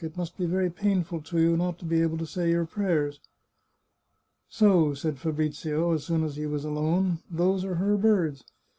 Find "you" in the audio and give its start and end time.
1.39-1.55